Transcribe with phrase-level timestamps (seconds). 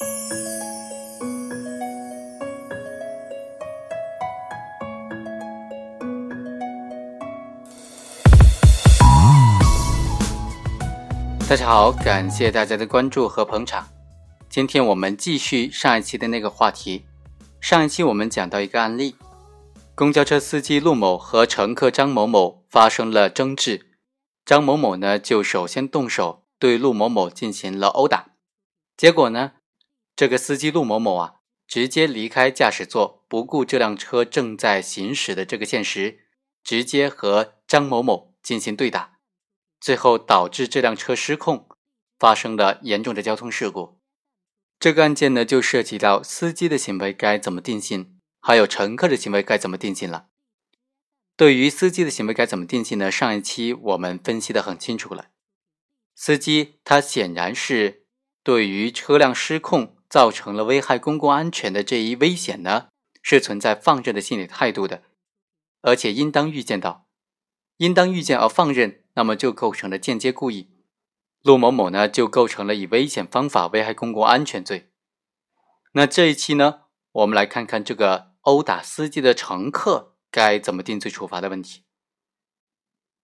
[0.00, 0.04] 大
[11.56, 13.88] 家好，感谢大家的关注和捧场。
[14.48, 17.04] 今天我们继续上一期的那个话题。
[17.60, 19.16] 上一期我们讲到一个案例：
[19.96, 23.86] 公交车司机陆某和乘客张某某发生了争执，
[24.44, 28.26] 张某某呢就首先动手对陆某某进行了殴打。
[28.96, 29.52] 结果呢，
[30.18, 31.34] 这个司机陆某某啊，
[31.68, 36.24] 直接离开驾驶座，不顾这辆车正在行驶的这个现实，
[36.64, 39.20] 直接和张某某进行对打。
[39.80, 41.68] 最后导致这辆车失控，
[42.18, 44.00] 发生了严重的交通事故。
[44.80, 50.26] 这个案件呢，就涉及到司机的行为该怎么定性，还有乘客的行为该怎么定性了。
[51.36, 53.08] 对于司机的行为该怎么定性呢？
[53.08, 55.28] 上一期我们分析的很清楚了。
[56.16, 58.06] 司机他显然是
[58.42, 62.88] 对于车辆失控造成了危害公共安全的这一危险呢，
[63.22, 65.02] 是存在放任的心理态度的，
[65.82, 67.06] 而且应当预见到，
[67.76, 69.04] 应当预见而放任。
[69.14, 70.70] 那么就构成了间接故意，
[71.42, 74.92] 陆某某呢就构成了以危险方法危害公共安全罪。
[75.94, 81.82] 那这一期呢，我们来看看这个殴打司机的乘客该怎么定罪处罚的问题。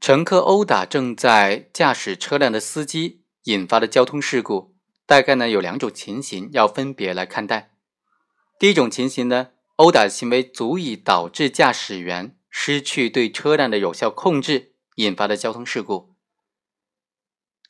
[0.00, 4.75] 乘客殴打正在驾驶车辆的司机引发的交通事故，
[5.06, 7.70] 大概呢有两种情形要分别来看待。
[8.58, 14.72] 第一种情形呢，殴打行为足以导致驾驶员失去对车辆的有效控制。
[14.96, 16.14] 引发的交通事故。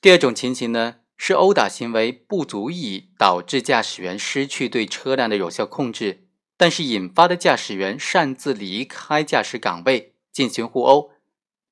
[0.00, 11.10] 第二种情形呢，是殴打行为不足以导致驾驶员失去对车辆的有效控制，但是引发的驾驶员擅自离开驾驶岗位进行互殴，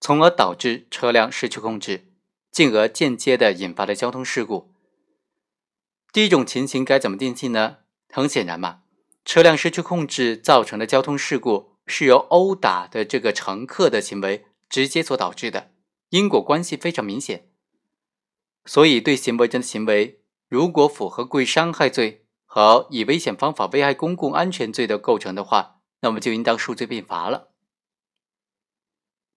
[0.01, 2.09] 从而导致车辆失去控制，
[2.51, 4.73] 进而间接的引发的交通事故。
[6.15, 7.79] 第一种情形该怎么定性呢？
[8.09, 8.83] 很显然嘛，
[9.25, 14.47] 车辆失去控制造成的交通事故是由殴打的这个乘客的行为。
[14.67, 15.70] 直接所导致的
[16.08, 17.48] 因果关系非常明显，
[18.64, 27.51] 所以对行为人的行为如果符合故意伤害罪和以危险方法危害公共安全罪的构成的话，那么就应当数罪并罚了。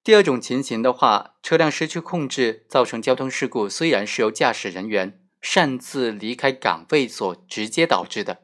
[0.03, 8.43] 第二种情形的话，车辆失去控制造成交通事故，虽然是由驾驶人员擅自离开岗位所直接导致的，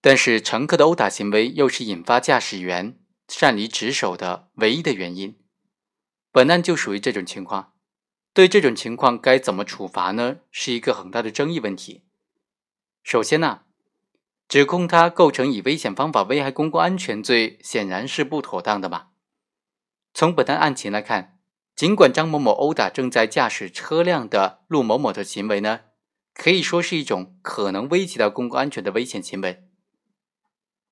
[0.00, 2.98] 但是乘客的殴打行为又是引发驾驶员
[3.28, 5.38] 擅离职守的唯一的原因。
[6.30, 7.74] 本案就属于这种情况，
[8.32, 10.38] 对这种情况该怎么处罚呢？
[10.50, 12.02] 是一个很大的争议问题。
[13.02, 13.62] 首先呢，
[14.48, 19.08] 指控他构成以危险方法危害公共安全罪，显然是不妥当的嘛。
[20.12, 21.38] 从本案案情来看，
[21.76, 25.80] 尽管张某某殴打正在驾驶车辆的陆某某的行为呢，
[26.34, 29.64] 可以说是一种可能危及到公共安全的危险行为。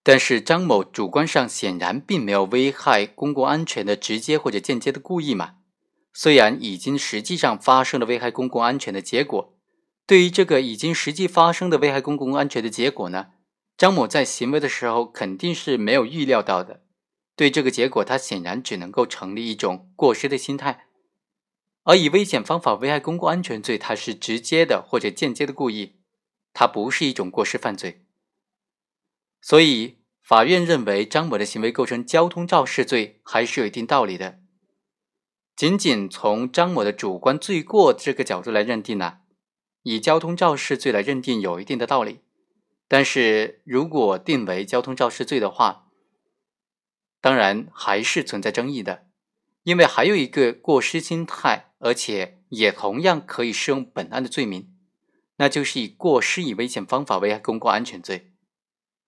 [0.04, 5.56] 但是张某主观上显然并没有危害公共安全的直接或者间接的故意嘛？
[6.12, 9.56] 虽然已经实际上发生了危害公共安全的结果，
[10.06, 13.28] 对于这个已经实际发生的危害公共安全的结果呢，
[13.76, 16.82] 张某在行为的时候肯定是没有预料到的。
[17.34, 20.86] 对这个结果，他显然只能够成立一种过失的心态，
[21.84, 25.96] 而以危险方法危害公共安全罪，它是直接的或者间接的故意，
[26.52, 28.04] 它不是一种过失犯罪。
[29.40, 34.38] 所以，法院认为张某的行为构成交通肇事罪，还是有一定道理的。
[35.56, 39.18] 仅仅从张某的主观罪过这个角度来认定呢，
[39.82, 42.20] 以交通肇事罪来认定有一定的道理。
[42.88, 45.88] 但是如果定为交通肇事罪的话，
[47.20, 49.06] 当然还是存在争议的，
[49.64, 54.74] 因为还有一个过失心态，而且也同样可以适用本案的罪名，
[55.36, 58.32] 那就是以过失以危险方法危害公共安全罪。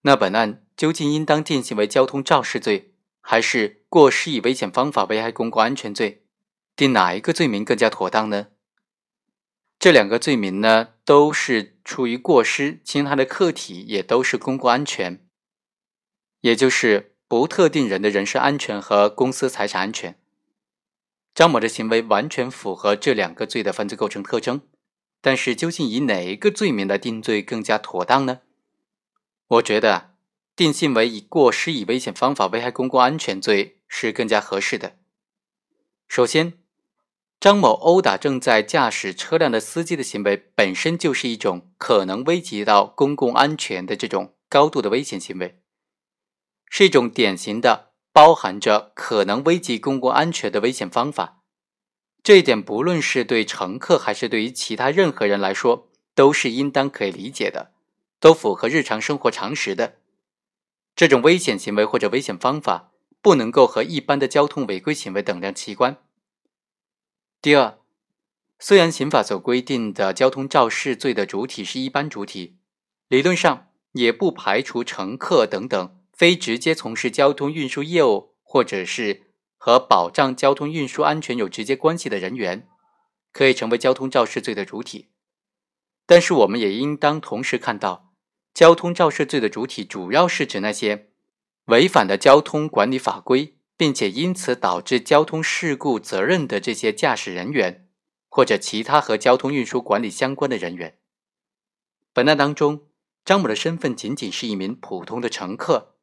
[0.03, 6.25] 那本案究竟应当定性为交通肇事罪，还是过失以危险方法危害公共安全罪？
[6.77, 8.49] 定哪一个罪名更加妥当呢？
[9.79, 15.27] 这两个罪名呢，都是出于过失，侵害的客体也都是公共安全，
[16.41, 20.19] 也就是不特定人的人身安全和公司财产安全。
[21.35, 24.61] 张某的行为完全符合这两个罪的犯罪构成特征，
[25.21, 28.43] 但是究竟以哪一个罪名来定罪更加妥当呢？
[29.49, 30.15] 我觉得
[30.55, 34.97] 定性为以过失以危险方法危害公共安全罪是更加合适的。
[36.07, 36.55] 首先，
[37.41, 45.61] 张某殴打正在驾驶车辆的司机的行为本身就是一种可能危及到公共安全的这种高度的危险行为，
[46.71, 51.43] 是一种典型的包含着可能危及公共安全的危险方法。
[52.23, 57.73] 这一点不论是对乘客还是对于其他任何人来说，都是应当可以理解的。
[58.21, 59.97] 都符合日常生活常识的。
[60.95, 65.99] 这种危险行为或者危险方法不能够和一般的交通违规行为等量齐观。
[67.43, 67.79] 第二，
[68.61, 72.57] 虽然刑法所规定的交通肇事罪的主体是一般主体，
[73.09, 79.23] 理论上也不排除乘客等等非直接从事交通运输业务或者是
[79.57, 82.69] 和保障交通运输安全有直接关系的人员，
[83.33, 85.11] 可以成为交通肇事罪的主体。
[86.07, 88.13] 但是，我们也应当同时看到，
[88.53, 91.09] 交通肇事罪的主体主要是指那些
[91.65, 97.89] 违反的交通管理法规，并且因此导致交通事故责任的这些驾驶人员，
[98.29, 100.99] 或者其他和交通运输管理相关的人员。
[102.13, 102.83] 本案当中，
[103.25, 105.94] 张某的身份仅仅是一名普通的乘客，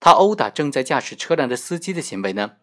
[0.00, 2.56] 他殴打正在驾驶车辆的司机的行为呢，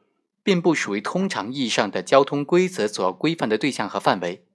[0.44, 4.46] 并不属于通常意义上的交通规则所要规范的对象和范围。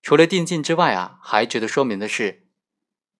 [0.00, 2.46] 除了定性之外啊，还值得说明的是，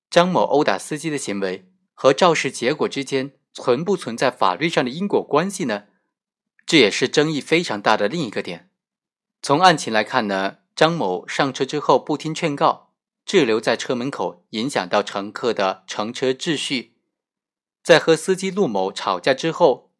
[0.08, 5.86] 张某殴打司机的行为和肇事结果之间存不存在法律上的因果关系呢？
[6.64, 8.70] 这也是争议非常大的另一个点。
[9.42, 12.92] 从案情来看呢，张某上车之后不听劝告，
[13.24, 16.95] 滞留在车门口，影响到乘客的乘车秩序，
[17.86, 19.92] 在和司机陆某吵架之后，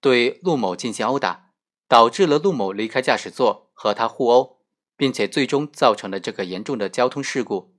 [0.00, 1.52] 对陆某进行殴打，
[1.86, 4.56] 导致了陆某离开驾驶座和他互殴。
[4.98, 7.76] 并且最终造成了这个严重的交通事故。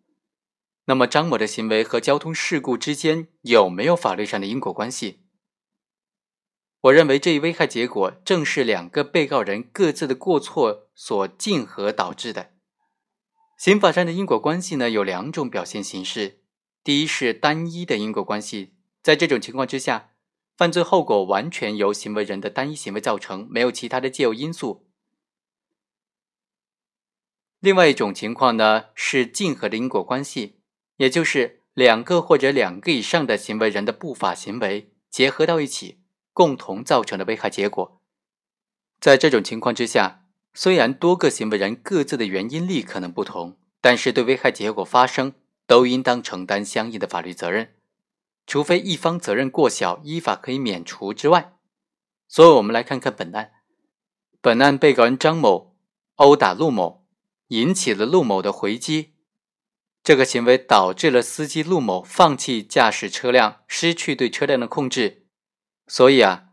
[0.85, 5.25] 那么张某的行为和交通事故之间有没有法律上的因果关系？
[6.81, 12.51] 我认为这一危害结果正是两个被告人各自的过错所竞合导致的。
[13.57, 16.43] 刑法上的因果关系呢有两种表现形式：
[16.83, 18.76] 第一是单一的因果关系，
[19.07, 20.09] 在这种情况之下，
[20.57, 24.85] 犯罪后果完全由行为人的单一行为造成，没有其他的介入因素。
[27.61, 30.59] 另外一种情况呢，是竞合的因果关系，
[30.97, 36.01] 也就是两个或者两个以上的行为人的不法行为结合到一起，
[36.33, 38.01] 共同造成的危害结果。
[38.99, 47.75] 在这种情况之下，虽然多个行为人各自的原因力可能不同，但是对危害结果发生都应当承担相应的法律责任，
[48.47, 51.53] 除非一方责任过小，依法可以免除之外。
[52.27, 53.51] 所以，我们来看看本案。
[54.41, 55.75] 本案被告人张某
[56.15, 57.05] 殴打陆某。
[57.49, 59.13] 引起了陆某的回击，
[60.03, 65.27] 这个行为导致了司机陆某放弃驾驶车辆，失去对车辆的控制。
[65.87, 66.47] 所以啊，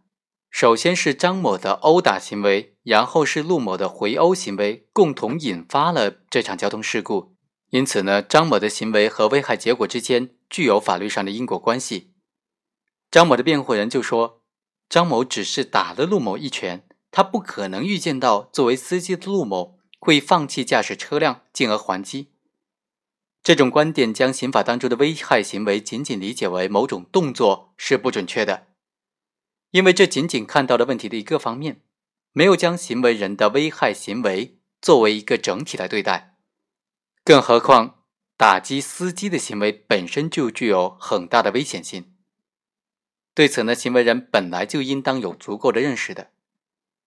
[0.50, 7.34] 首先是张某的殴打行为，然后是陆某的回殴行为，共同引发了这场交通事故。
[7.70, 12.12] 因此呢，张某的行为和危害结果之间具有法律上的因果关系。
[13.10, 14.44] 张某的辩护人就说，
[14.88, 19.80] 张某只是打了陆某一拳，他不可能预见到作为司机的陆某。
[20.04, 22.28] 会放弃驾驶车辆进而还击，
[23.42, 28.66] 这种观点将刑法当中的危害行为仅仅理解为某种动作是不准确的，
[29.70, 31.80] 因为这仅仅看到了问题的一个方面，
[32.32, 36.36] 没有将行为人的危害行为作为一个整体来对待。
[37.24, 38.03] 更何况，
[38.36, 42.14] 打击司机的行为本身就具有很大的危险性。
[43.34, 46.30] 对此呢，行为人本来就应当有足够的认识的。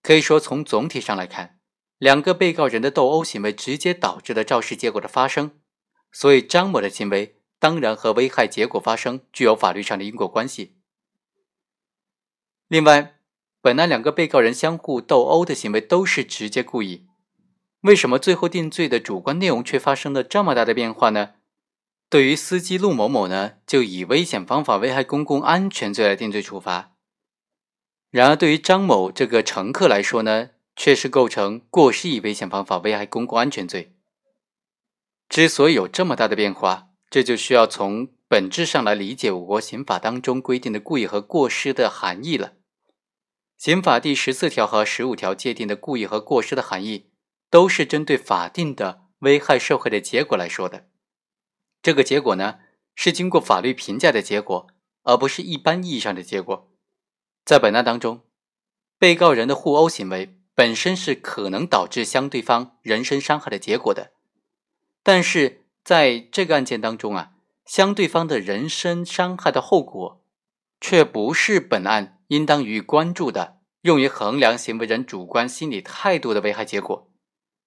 [0.02, 1.56] 可以说，从总体上来看。
[1.98, 5.58] 两个被告人的斗殴行为直接导致了肇事结果的发生，
[6.12, 10.76] 所以张某的行为当然和危害结果发生具有法律上的因果关系。
[12.68, 13.16] 另外，
[13.60, 17.07] 本案两个被告人相互斗殴的行为都是直接故意，
[17.82, 21.34] 为什么最后定罪的主观内容却发生了这么大的变化呢？
[22.08, 26.94] 对于司机陆某某呢，就以危险方法危害公共安全罪来定罪处罚；
[28.10, 30.50] 然而，对于张某这个乘客来说呢？
[30.80, 33.96] 却是构成过失以危险方法危害公共安全罪。
[35.28, 42.52] 之所以有这么大的变化，这就需要从本质上来理解我国刑法当中规定的故意和过失的含义了。
[43.56, 47.10] 刑法第十四条和十五条界定的故意和过失的含义，
[47.50, 50.88] 都是针对法定的危害社会的结果来说的。
[51.82, 52.58] 这个结果呢，
[52.94, 54.66] 是经过法律评价的结果，
[55.02, 56.70] 而不是一般意义上的结果。
[57.44, 58.22] 在本案当中，
[58.98, 60.34] 被告人的互殴行为。
[60.54, 64.10] 本身是可能导致相对方人身伤害的结果的，
[65.04, 67.30] 但是在这个案件当中啊，
[67.64, 70.20] 相对方的人身伤害的后果，
[70.80, 77.07] 却不是本案应当予以关注的，用于衡量行为人主观心理态度的危害结果。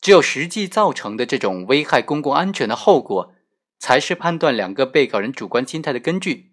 [0.01, 3.33] 只有实际造成的这种危害公共安全的后果，
[3.79, 6.51] 才是判断两个被告人主观心态的根据。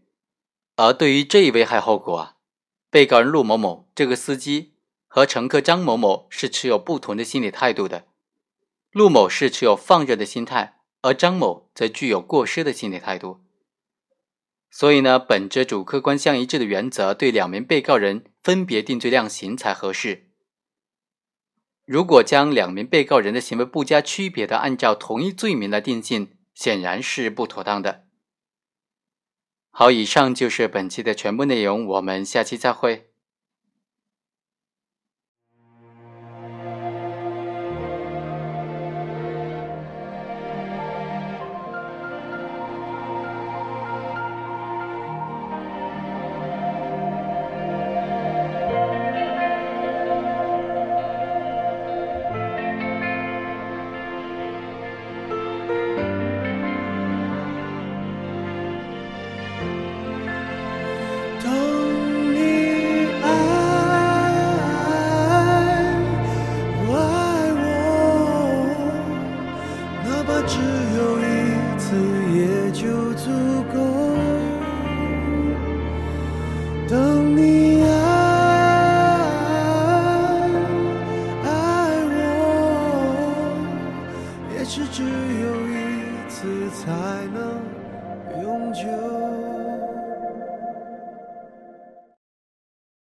[0.76, 2.35] 而对于这一危害后果啊，
[2.90, 4.75] 被告人陆某某这个司机。
[5.11, 8.05] 和乘客张某某是持有不同的心理态度的。
[8.93, 13.40] 陆某是持有放任的心态，而张某则具有过失的心理态度。
[14.71, 20.27] 所以呢，本着主客观相一致的原则，对两名被告人分别定罪量刑才合适。
[21.88, 28.04] 如果将两名被告人的行为不加区别的按照同一罪名来定性，显然是不妥当的。
[29.71, 33.08] 好，以上就是本期的全部内容，我们下期再会。